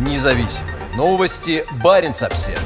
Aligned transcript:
Независимые 0.00 0.76
новости. 0.96 1.62
Барин 1.84 2.12
обсерва 2.12 2.58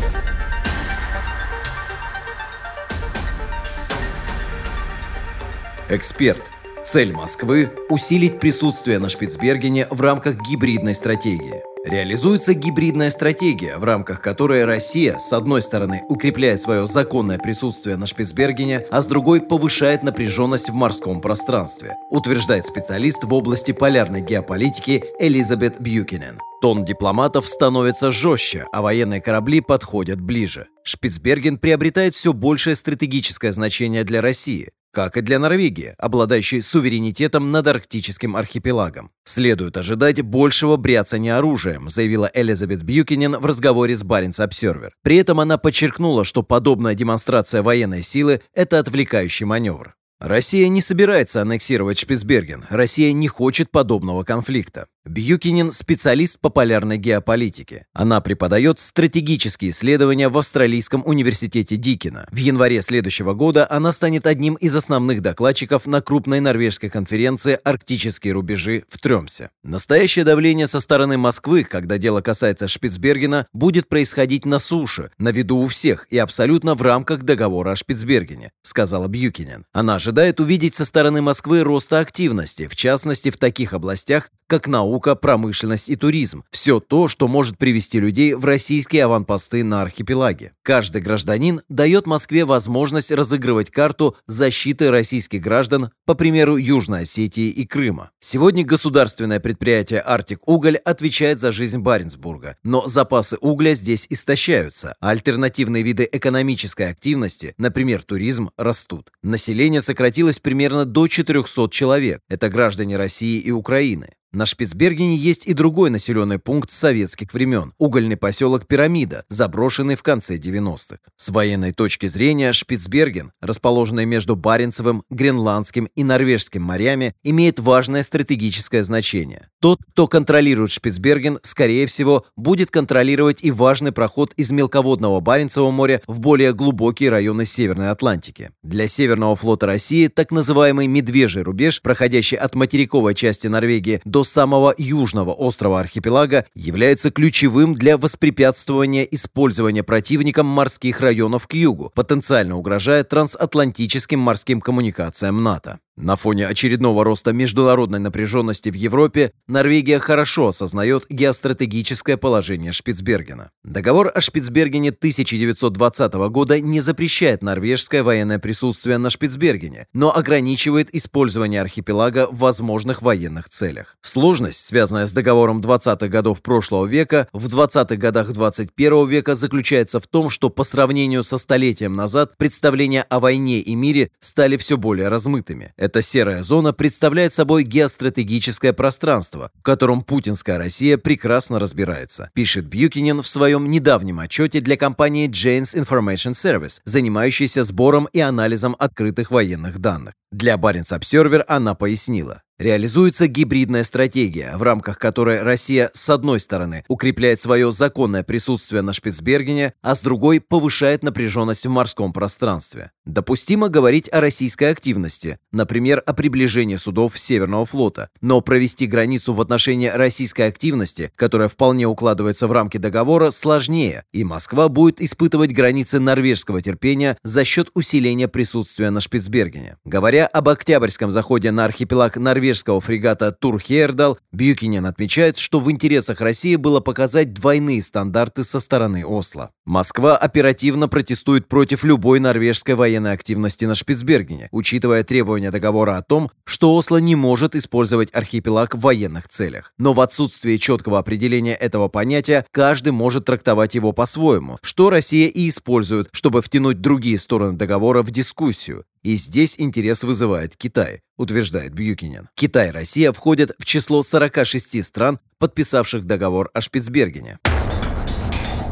Эксперт. 5.89 6.53
Цель 6.85 7.13
Москвы– 7.13 7.73
усилить 7.89 8.39
присутствие 8.39 9.01
на 9.01 9.09
Шпицбергене 9.09 9.89
в 9.91 10.01
рамках 10.01 10.37
гибридной 10.37 10.95
стратегии. 10.95 11.74
Реализуется 11.85 12.55
гибридная 12.55 13.11
стратегия, 13.11 13.77
в 13.77 13.85
рамках 13.85 14.23
которой 14.23 14.65
Россия, 14.65 15.19
с 15.19 15.35
одной 15.35 15.61
стороны, 15.61 16.03
укрепляет 16.09 16.63
свое 16.63 16.87
законное 16.87 17.39
присутствие 17.39 17.97
на 17.97 18.07
Шпицбергене, 18.07 18.87
а 18.91 19.03
с 19.03 19.07
другой 19.07 19.43
повышает 19.43 20.03
напряженность 20.03 20.71
в 20.71 20.75
морском 20.75 21.21
пространстве, 21.21 21.95
утверждает 22.11 22.65
специалист 22.65 23.25
в 23.25 23.35
области 23.35 23.73
полярной 23.73 24.23
геополитики 24.23 25.05
Элизабет 25.19 25.79
Бьюкинен. 25.79 26.39
Тон 26.63 26.87
дипломатов 26.87 27.47
становится 27.47 28.11
жестче, 28.11 28.65
а 28.73 28.81
военные 28.81 29.21
корабли 29.21 29.61
подходят 29.61 30.19
ближе. 30.19 30.69
Шпицберген 30.85 31.59
приобретает 31.59 32.15
все 32.15 32.33
большее 32.33 32.77
стратегическое 32.77 33.53
значение 33.53 34.05
для 34.05 34.23
России 34.23 34.71
как 34.95 35.19
и 35.19 35.21
для 35.21 35.39
Норвегии, 35.39 35.95
обладающей 35.99 36.63
суверенитетом 36.63 37.53
над 37.53 37.67
арктическим 37.67 38.37
архипелагом. 38.37 39.11
Следует 39.25 39.77
ожидать 39.77 40.23
большего 40.23 40.77
бряцания 40.77 41.37
оружием, 41.37 41.91
заявила 41.91 42.31
Элизабет 42.33 42.83
Бьюкинен 42.83 43.37
в 43.37 43.45
разговоре 43.45 43.97
с 43.97 44.03
Баренц 44.05 44.41
Обсервер. 44.41 44.95
При 45.03 45.17
этом 45.17 45.41
она 45.41 45.59
подчеркнула, 45.59 46.25
что 46.25 46.43
подобная 46.43 46.95
демонстрация 46.95 47.63
военной 47.63 48.03
силы– 48.03 48.41
это 48.55 48.79
отвлекающий 48.79 49.45
маневр. 49.45 49.95
Россия 50.25 50.69
не 50.69 50.81
собирается 50.81 51.43
аннексировать 51.43 51.99
Шпицберген. 51.99 52.65
Россия 52.71 53.13
не 53.13 53.29
хочет 53.29 53.71
подобного 53.71 54.25
конфликта. 54.25 54.87
Бьюкинин– 55.05 55.71
специалист 55.73 56.41
по 56.41 56.49
полярной 56.49 56.97
геополитике. 56.97 57.85
Она 57.93 58.23
преподает 58.23 58.79
стратегические 58.79 59.71
исследования 59.71 60.31
в 60.31 60.39
Австралийском 60.39 61.03
университете 61.05 61.77
Дикина. 61.77 62.27
В 62.33 62.37
январе 62.37 62.81
следующего 62.81 63.35
года 63.35 63.67
она 63.69 63.93
станет 63.93 64.27
одним 64.27 64.55
из 64.55 64.75
основных 64.75 65.21
докладчиков 65.21 65.85
на 65.85 66.01
крупной 66.01 66.41
норвежской 66.41 66.89
конференции 66.89 67.59
«Арктические 67.63 68.33
рубежи» 68.33 68.85
в 68.89 68.99
Тремсе. 68.99 69.51
Настоящее 69.63 70.25
давление 70.25 70.67
со 70.67 70.81
стороны 70.81 71.19
Москвы, 71.19 71.65
когда 71.65 71.99
дело 71.99 72.23
касается 72.23 72.67
Шпицбергена, 72.67 73.47
будет 73.53 73.91
происходить 73.91 74.47
на 74.47 74.59
суше, 74.59 75.11
на 75.19 75.33
виду 75.33 75.59
у 75.59 75.67
всех 75.67 76.07
и 76.09 76.17
абсолютно 76.17 76.75
в 76.75 76.81
рамках 76.81 77.25
договора 77.25 77.73
о 77.73 77.77
Шпицбергене, 77.77 78.53
сказала 78.63 79.07
Бьюкинин. 79.07 79.67
Она 79.75 79.99
ожидает 80.15 80.39
увидеть 80.39 80.77
со 80.77 80.85
стороны 80.85 81.23
Москвы 81.23 81.65
роста 81.65 81.99
активности, 81.99 82.69
в 82.69 82.77
частности 82.77 83.31
в 83.31 83.37
таких 83.37 83.73
областях, 83.73 84.31
как 84.47 84.69
наука, 84.69 85.17
промышленность 85.17 85.89
и 85.89 85.97
туризм. 85.97 86.45
Все 86.53 86.79
то, 86.79 87.09
что 87.09 87.27
может 87.27 87.59
привести 87.59 87.99
людей 87.99 88.35
в 88.35 88.45
российские 88.45 89.07
аванпосты 89.07 89.65
на 89.65 89.83
архипелаге. 89.83 90.53
Каждый 90.63 91.03
гражданин 91.03 91.63
дает 91.69 92.07
Москве 92.07 92.45
возможность 92.45 93.11
разыгрывать 93.11 93.71
карту 93.71 94.17
защиты 94.29 94.93
российских 94.93 95.41
граждан, 95.41 95.91
по 96.07 96.15
примеру 96.15 96.57
Южной 96.57 97.03
Осетии 97.03 97.49
и 97.49 97.67
Крыма. 97.67 98.11
Сегодня 98.21 98.65
государственное 98.65 99.41
предприятие 99.41 100.01
«Арктик 100.01 100.47
Уголь» 100.47 100.77
отвечает 100.77 101.41
за 101.41 101.51
жизнь 101.51 101.79
Баренцбурга, 101.79 102.57
но 102.63 102.87
запасы 102.87 103.37
угля 103.41 103.75
здесь 103.75 104.07
истощаются, 104.11 104.95
а 105.01 105.09
альтернативные 105.09 105.83
виды 105.83 106.07
экономической 106.13 106.91
активности, 106.91 107.55
например, 107.57 108.03
туризм, 108.03 108.51
растут. 108.59 109.11
Население 109.23 109.81
сократилось 109.81 109.94
примерно 110.41 110.85
до 110.85 111.09
400 111.09 111.69
человек. 111.71 112.21
Это 112.29 112.49
граждане 112.49 112.97
России 112.97 113.41
и 113.41 113.51
Украины. 113.51 114.11
На 114.35 114.47
Шпицбергене 114.47 115.15
есть 115.15 115.47
и 115.47 115.53
другой 115.53 115.91
населенный 115.91 116.41
пункт 116.41 116.73
советских 116.73 117.33
времен– 117.33 117.73
угольный 117.79 118.17
поселок 118.17 118.67
Пирамида, 118.67 119.25
заброшенный 119.29 119.95
в 119.95 120.03
конце 120.03 120.39
90-х. 120.39 120.99
С 121.15 121.29
военной 121.29 121.73
точки 121.73 122.07
зрения 122.07 122.53
Шпицберген, 122.53 123.31
расположенный 123.41 124.07
между 124.07 124.35
Баренцевым, 124.35 125.05
Гренландским 125.09 125.89
и 125.95 126.03
Норвежским 126.03 126.63
морями, 126.63 127.15
имеет 127.23 127.61
важное 127.61 128.03
стратегическое 128.03 128.83
значение. 128.83 129.51
Тот, 129.61 129.79
кто 129.93 130.09
контролирует 130.09 130.73
Шпицберген, 130.73 131.39
скорее 131.43 131.87
всего, 131.87 132.27
будет 132.37 132.73
контролировать 132.73 133.39
и 133.45 133.53
важный 133.53 133.93
проход 133.93 134.33
из 134.35 134.51
мелководного 134.51 135.21
Баренцевого 135.21 135.71
моря 135.71 136.03
в 136.09 136.19
более 136.19 136.53
глубокие 136.53 137.11
районы 137.11 137.45
Северной 137.45 137.91
Атлантики. 137.91 138.51
Для 138.65 138.89
Северного 138.89 139.37
флота 139.37 139.67
России 139.67 140.09
так 140.09 140.33
называемый 140.33 140.89
«медвежий 140.89 141.45
рубеж», 141.45 141.81
проходящий 141.81 142.37
от 142.37 142.57
материковой 142.57 143.15
части 143.15 143.47
Норвегии 143.47 144.01
до 144.05 144.24
самого 144.25 144.75
южного 144.77 145.33
острова 145.33 145.81
архипелага 145.81 146.47
является 146.55 147.11
ключевым 147.11 147.75
для 147.75 147.99
воспрепятствования 147.99 149.05
использования 149.05 149.83
противником 149.83 150.47
морских 150.47 151.01
районов 151.01 151.47
к 151.47 151.55
югу, 151.55 151.93
потенциально 151.95 152.57
угрожая 152.57 153.05
трансатлантическим 153.05 154.19
морским 154.19 154.61
коммуникациям 154.61 155.43
НАТО. 155.43 155.79
На 155.97 156.17
фоне 156.17 156.49
очередного 156.49 157.05
роста 157.05 157.33
международной 157.33 158.01
напряженности 158.01 158.69
в 158.69 158.75
Европе 158.75 159.31
Норвегия 159.47 160.01
хорошо 160.01 160.49
осознает 160.49 161.05
геостратегическое 161.09 162.17
положение 162.17 162.73
Шпицбергена. 162.73 163.51
Договор 163.63 164.11
о 164.13 164.21
Шпицбергене 164.21 164.91
1920 164.91 166.15
года 166.31 166.59
не 166.59 166.81
запрещает 166.81 167.43
норвежское 167.43 168.03
военное 168.03 168.41
присутствие 168.41 168.99
на 168.99 169.09
Шпицбергене, 169.09 169.87
но 169.93 170.15
ограничивает 170.15 170.93
использование 170.93 171.61
архипелага 171.61 172.27
в 172.29 172.39
возможных 172.39 173.01
военных 173.01 173.49
целях. 173.49 173.97
Сложность, 174.01 174.65
связанная 174.65 175.07
с 175.07 175.13
договором 175.13 175.61
20-х 175.61 176.09
годов 176.09 176.43
прошлого 176.43 176.87
века, 176.87 177.29
в 177.33 177.47
20-х 177.47 177.95
годах 177.95 178.33
21 178.33 179.07
века 179.07 179.37
заключается 179.37 180.01
в 180.01 180.09
том, 180.09 180.29
что 180.29 180.51
по 180.51 180.65
сравнению 180.65 181.23
со 181.23 181.39
столетием 181.39 181.93
назад 181.93 182.37
представления 182.37 183.03
о 183.03 183.21
войне 183.21 183.61
и 183.61 183.77
мире 183.77 184.11
стали 184.19 184.57
все 184.57 184.77
более 184.77 185.07
размытыми. 185.07 185.73
Эта 185.85 186.01
серая 186.01 186.43
зона 186.43 186.73
представляет 186.73 187.35
собой 187.35 187.63
геостратегическое 187.63 188.73
пространство, 188.73 189.51
в 189.55 189.61
котором 189.61 190.01
путинская 190.01 190.57
Россия 190.57 190.97
прекрасно 190.97 191.59
разбирается, 191.59 192.31
пишет 192.33 192.65
Бьюкинин 192.65 193.21
в 193.21 193.27
своем 193.27 193.71
недавнем 193.71 194.19
отчете 194.21 194.63
для 194.63 194.79
компании 194.79 195.29
Jane's 195.29 195.77
Information 195.77 196.33
Service, 196.33 196.81
занимающейся 196.87 197.65
сбором 197.65 198.09
и 198.15 198.21
анализом 198.21 198.75
открытых 198.79 199.31
военных 199.31 199.79
данных. 199.79 200.15
Для 200.33 200.57
Баренц 200.57 200.91
Обсервер 200.91 201.45
она 201.49 201.75
пояснила. 201.75 202.44
Реализуется 202.57 203.27
гибридная 203.27 203.83
стратегия, 203.83 204.57
в 204.57 204.63
рамках 204.63 204.97
которой 204.97 205.43
Россия 205.43 205.91
с 205.93 206.09
одной 206.09 206.39
стороны 206.39 206.85
укрепляет 206.87 207.41
свое 207.41 207.73
законное 207.73 208.23
присутствие 208.23 208.81
на 208.81 208.93
Шпицбергене, 208.93 209.75
а 209.83 209.97
с 209.97 210.03
другой 210.03 210.41
повышает 210.41 211.03
напряженность 211.03 211.67
в 211.67 211.71
морском 211.71 212.13
пространстве. 212.13 212.93
Допустимо 213.05 213.69
говорить 213.69 214.09
о 214.13 214.21
российской 214.21 214.71
активности, 214.71 215.41
например, 215.51 216.01
о 216.07 216.15
приближении 216.15 216.77
судов 216.77 217.19
Северного 217.19 217.67
флота, 217.67 218.09
но 218.21 218.41
провести 218.41 218.87
границу 218.87 219.33
в 219.33 219.41
отношении 219.41 219.89
российской 219.89 220.47
активности, 220.47 221.11
которая 221.17 221.49
вполне 221.49 221.89
укладывается 221.89 222.47
в 222.47 222.53
рамки 222.53 222.77
договора, 222.77 223.31
сложнее, 223.31 224.05
и 224.13 224.23
Москва 224.23 224.69
будет 224.69 225.01
испытывать 225.01 225.53
границы 225.53 225.99
норвежского 225.99 226.63
терпения 226.63 227.19
за 227.25 227.45
счет 227.45 227.71
усиления 227.75 228.29
присутствия 228.29 228.91
на 228.91 229.01
Шпицбергене. 229.01 229.77
Говоря 229.85 230.27
об 230.29 230.49
октябрьском 230.49 231.11
заходе 231.11 231.51
на 231.51 231.65
архипелаг 231.65 232.17
Норвегии, 232.17 232.44
норвежского 232.45 232.83
фрегата 232.83 233.33
Турхердал 233.33 234.19
Бьюкинен 234.33 234.85
отмечает, 234.85 235.39
что 235.39 235.61
в 235.61 235.71
интересах 235.71 236.21
России 236.21 236.57
было 236.57 236.81
показать 236.81 237.33
двойные 237.33 237.81
стандарты 237.81 238.45
со 238.45 238.61
стороны 238.61 239.07
Осло. 239.07 239.51
Москва 239.65 240.15
оперативно 240.15 240.89
протестует 240.89 241.49
против 241.49 241.85
любой 241.85 242.21
норвежской 242.21 242.75
военной 242.75 243.13
активности 243.13 243.65
на 243.65 243.75
Шпицбергене, 243.75 244.49
учитывая 244.51 245.05
требования 245.05 245.51
договора 245.51 245.97
о 245.97 246.03
том, 246.03 246.31
что 246.45 246.75
Осло 246.75 246.99
не 246.99 247.17
может 247.17 247.55
использовать 247.55 248.15
архипелаг 248.15 248.75
в 248.75 248.81
военных 248.81 249.29
целях. 249.29 249.73
Но 249.79 249.95
в 249.95 250.01
отсутствии 250.01 250.59
четкого 250.59 250.99
определения 250.99 251.55
этого 251.55 251.89
понятия 251.89 252.45
каждый 252.51 252.93
может 252.93 253.25
трактовать 253.25 253.75
его 253.75 253.93
по-своему, 253.93 254.59
что 254.61 254.91
Россия 254.91 255.29
и 255.29 255.49
использует, 255.49 256.09
чтобы 256.13 256.43
втянуть 256.43 256.83
другие 256.83 257.19
стороны 257.19 257.57
договора 257.57 258.03
в 258.03 258.11
дискуссию. 258.11 258.85
И 259.05 259.17
здесь 259.17 259.57
интерес 259.59 260.03
вызывает 260.03 260.57
Китай, 260.57 261.03
утверждает 261.19 261.75
Бьюкинен. 261.75 262.31
Китай 262.35 262.69
и 262.69 262.73
Россия 262.73 263.13
входят 263.13 263.53
в 263.59 263.67
число 263.67 264.03
46 264.03 264.83
стран, 264.83 265.21
подписавших 265.39 266.07
договор 266.07 266.51
о 266.55 266.63
Шпицбергене. 266.63 267.39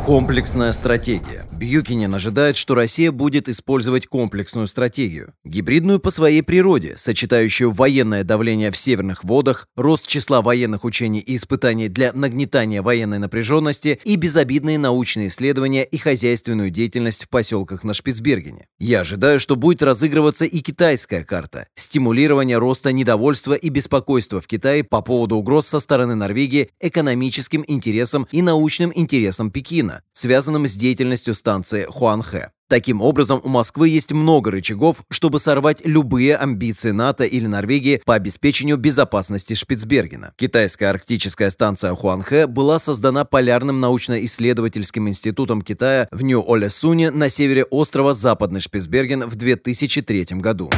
Комплексная 0.07 0.73
стратегия. 0.73 1.47
Бьюкинин 1.53 2.13
ожидает, 2.13 2.57
что 2.57 2.75
Россия 2.75 3.13
будет 3.13 3.49
использовать 3.49 4.09
комплексную 4.09 4.67
стратегию. 4.67 5.33
Гибридную 5.45 6.01
по 6.01 6.11
своей 6.11 6.43
природе, 6.43 6.95
сочетающую 6.97 7.71
военное 7.71 8.25
давление 8.25 8.73
в 8.73 8.77
северных 8.77 9.23
водах, 9.23 9.69
рост 9.77 10.09
числа 10.09 10.43
военных 10.43 10.83
учений 10.83 11.21
и 11.21 11.37
испытаний 11.37 11.89
для 11.89 12.13
нагнетания 12.15 12.83
военной 12.83 13.21
напряженности 13.21 14.01
и 14.03 14.17
безобидные 14.17 14.77
научные 14.77 15.29
исследования 15.29 15.85
и 15.85 15.99
хозяйственную 15.99 16.71
деятельность 16.71 17.27
в 17.27 17.29
поселках 17.29 17.85
на 17.85 17.95
Шпицбергене. 17.95 18.67
Я 18.81 19.03
ожидаю, 19.03 19.39
что 19.39 19.55
будет 19.55 19.85
разыгрываться 19.85 20.47
и 20.47 20.59
китайская 20.63 21.23
карта– 21.23 21.69
стимулирование 21.77 22.59
роста 22.59 22.91
недовольства 22.91 23.55
и 23.55 23.69
беспокойства 23.69 24.41
в 24.41 24.49
Китае 24.49 24.83
по 24.83 25.01
поводу 25.01 25.37
угроз 25.37 25.69
со 25.69 25.79
стороны 25.79 26.17
Норвегии 26.17 26.71
экономическим 26.81 27.65
интересам 27.69 28.27
и 28.33 28.43
научным 28.43 28.91
интересам 28.93 29.53
Пекина, 29.53 29.92
связанным 30.15 30.67
с 30.67 30.75
деятельностью 30.75 31.35
станции 31.35 31.85
Хуанхэ. 31.89 32.51
Таким 32.73 33.03
образом, 33.03 33.39
у 33.45 33.51
Москвы 33.51 33.91
есть 33.91 34.13
много 34.13 34.51
рычагов, 34.51 35.03
чтобы 35.11 35.39
сорвать 35.41 35.85
любые 35.85 36.39
амбиции 36.39 36.91
НАТО 36.91 37.25
или 37.25 37.47
Норвегии 37.47 38.01
по 38.07 38.15
обеспечению 38.15 38.79
безопасности 38.79 39.53
Шпицбергена. 39.53 40.33
Китайская 40.37 40.87
арктическая 40.87 41.51
станция 41.51 41.95
Хуанхэ 41.95 42.47
была 42.47 42.79
создана 42.79 43.27
Полярным 43.27 43.79
научно-исследовательским 43.81 45.07
институтом 45.07 45.61
Китая 45.61 46.09
в 46.11 46.23
Нью-Олесуне 46.23 47.11
на 47.11 47.29
севере 47.29 47.65
острова 47.65 48.15
Западный 48.15 48.61
Шпицберген 48.61 49.29
в 49.29 49.35
2003 49.35 50.39
году. 50.39 50.71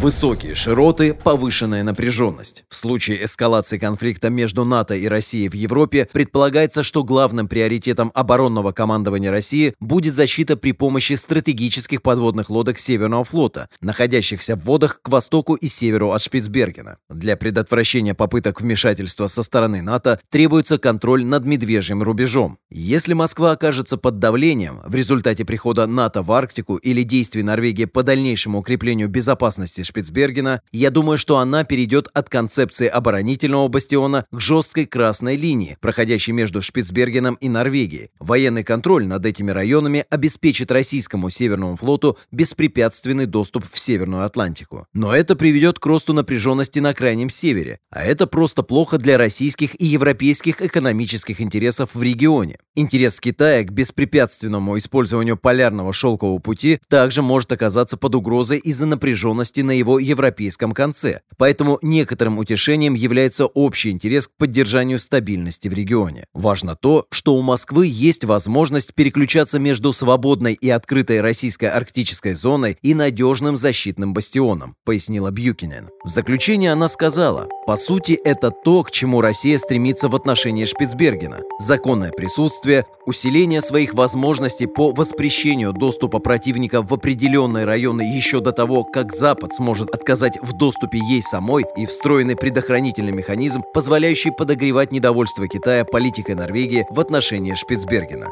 Высокие 0.00 0.54
широты, 0.54 1.12
повышенная 1.12 1.82
напряженность. 1.82 2.64
В 2.70 2.74
случае 2.74 3.22
эскалации 3.22 3.76
конфликта 3.76 4.30
между 4.30 4.64
НАТО 4.64 4.94
и 4.94 5.06
Россией 5.06 5.50
в 5.50 5.52
Европе 5.52 6.08
предполагается, 6.10 6.82
что 6.82 7.04
главным 7.04 7.48
приоритетом 7.48 8.10
оборонного 8.14 8.72
командования 8.72 9.30
России 9.30 9.74
будет 9.78 10.14
защита 10.14 10.56
при 10.56 10.72
помощи 10.72 11.12
стратегических 11.12 12.00
подводных 12.00 12.48
лодок 12.48 12.78
Северного 12.78 13.24
флота, 13.24 13.68
находящихся 13.82 14.56
в 14.56 14.64
водах 14.64 15.02
к 15.02 15.10
востоку 15.10 15.54
и 15.54 15.68
северу 15.68 16.12
от 16.12 16.22
Шпицбергена. 16.22 16.96
Для 17.10 17.36
предотвращения 17.36 18.14
попыток 18.14 18.62
вмешательства 18.62 19.26
со 19.26 19.42
стороны 19.42 19.82
НАТО 19.82 20.18
требуется 20.30 20.78
контроль 20.78 21.26
над 21.26 21.44
медвежьим 21.44 22.02
рубежом. 22.02 22.56
Если 22.70 23.12
Москва 23.12 23.50
окажется 23.50 23.98
под 23.98 24.18
давлением 24.18 24.80
в 24.82 24.94
результате 24.94 25.44
прихода 25.44 25.86
НАТО 25.86 26.22
в 26.22 26.32
Арктику 26.32 26.76
или 26.76 27.02
действий 27.02 27.42
Норвегии 27.42 27.84
по 27.84 28.02
дальнейшему 28.02 28.60
укреплению 28.60 29.10
безопасности 29.10 29.82
Шпицбергена, 29.90 30.62
я 30.70 30.90
думаю, 30.90 31.18
что 31.18 31.38
она 31.38 31.64
перейдет 31.64 32.08
от 32.14 32.28
концепции 32.28 32.86
оборонительного 32.86 33.66
бастиона 33.68 34.24
к 34.30 34.40
жесткой 34.40 34.86
красной 34.86 35.36
линии, 35.36 35.76
проходящей 35.80 36.32
между 36.32 36.62
Шпицбергеном 36.62 37.34
и 37.34 37.48
Норвегией. 37.48 38.10
Военный 38.20 38.62
контроль 38.62 39.06
над 39.06 39.26
этими 39.26 39.50
районами 39.50 40.04
обеспечит 40.08 40.70
российскому 40.70 41.28
Северному 41.28 41.74
флоту 41.74 42.16
беспрепятственный 42.30 43.26
доступ 43.26 43.64
в 43.70 43.78
Северную 43.78 44.24
Атлантику. 44.24 44.86
Но 44.92 45.12
это 45.12 45.34
приведет 45.34 45.80
к 45.80 45.86
росту 45.86 46.12
напряженности 46.12 46.78
на 46.78 46.94
Крайнем 46.94 47.28
Севере, 47.28 47.80
а 47.90 48.04
это 48.04 48.28
просто 48.28 48.62
плохо 48.62 48.96
для 48.96 49.18
российских 49.18 49.80
и 49.80 49.86
европейских 49.86 50.62
экономических 50.62 51.40
интересов 51.40 51.90
в 51.94 52.02
регионе. 52.02 52.58
Интерес 52.76 53.18
Китая 53.18 53.64
к 53.64 53.72
беспрепятственному 53.72 54.78
использованию 54.78 55.36
полярного 55.36 55.92
шелкового 55.92 56.38
пути 56.38 56.78
также 56.88 57.22
может 57.22 57.50
оказаться 57.50 57.96
под 57.96 58.14
угрозой 58.14 58.58
из-за 58.58 58.86
напряженности 58.86 59.62
на 59.62 59.79
его 59.80 59.98
европейском 59.98 60.72
конце, 60.72 61.20
поэтому 61.36 61.78
некоторым 61.82 62.38
утешением 62.38 62.94
является 62.94 63.46
общий 63.46 63.90
интерес 63.90 64.28
к 64.28 64.36
поддержанию 64.36 64.98
стабильности 64.98 65.68
в 65.68 65.74
регионе. 65.74 66.26
Важно 66.34 66.76
то, 66.76 67.06
что 67.10 67.34
у 67.34 67.42
Москвы 67.42 67.86
есть 67.88 68.24
возможность 68.24 68.94
переключаться 68.94 69.58
между 69.58 69.92
свободной 69.92 70.54
и 70.54 70.70
открытой 70.70 71.20
российской 71.20 71.66
арктической 71.66 72.34
зоной 72.34 72.76
и 72.82 72.94
надежным 72.94 73.56
защитным 73.56 74.12
бастионом, 74.12 74.76
пояснила 74.84 75.30
Бьюкинен. 75.30 75.88
В 76.04 76.08
заключение 76.08 76.72
она 76.72 76.88
сказала, 76.88 77.48
по 77.66 77.76
сути, 77.76 78.12
это 78.12 78.50
то, 78.50 78.82
к 78.82 78.90
чему 78.90 79.20
Россия 79.20 79.58
стремится 79.58 80.08
в 80.08 80.14
отношении 80.14 80.64
Шпицбергена. 80.64 81.38
Законное 81.58 82.10
присутствие, 82.10 82.84
усиление 83.06 83.60
своих 83.60 83.94
возможностей 83.94 84.66
по 84.66 84.92
воспрещению 84.92 85.72
доступа 85.72 86.18
противника 86.18 86.82
в 86.82 86.92
определенные 86.92 87.64
районы 87.64 88.02
еще 88.02 88.40
до 88.40 88.52
того, 88.52 88.84
как 88.84 89.14
Запад 89.14 89.54
сможет 89.54 89.69
может 89.70 89.94
отказать 89.94 90.36
в 90.42 90.52
доступе 90.52 90.98
ей 90.98 91.22
самой 91.22 91.64
и 91.76 91.86
встроенный 91.86 92.34
предохранительный 92.34 93.12
механизм, 93.12 93.62
позволяющий 93.72 94.32
подогревать 94.32 94.90
недовольство 94.90 95.46
Китая 95.46 95.84
политикой 95.84 96.34
Норвегии 96.34 96.86
в 96.90 96.98
отношении 96.98 97.54
Шпицбергена. 97.54 98.26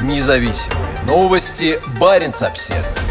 Независимые 0.00 1.02
новости. 1.06 1.78
Барин 2.00 2.32
обседный. 2.40 3.05